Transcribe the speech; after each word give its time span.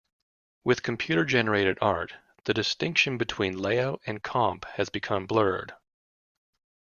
With 0.63 0.81
computer-generated 0.81 1.77
art, 1.79 2.15
the 2.45 2.55
distinction 2.55 3.19
between 3.19 3.59
layout 3.59 4.01
and 4.07 4.23
comp 4.23 4.65
has 4.65 4.89
become 4.89 5.27
blurred. 5.27 5.75